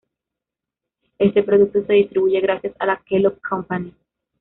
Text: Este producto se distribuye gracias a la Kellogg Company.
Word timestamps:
Este 1.19 1.43
producto 1.43 1.85
se 1.85 1.93
distribuye 1.93 2.41
gracias 2.41 2.73
a 2.79 2.87
la 2.87 3.03
Kellogg 3.05 3.39
Company. 3.47 3.93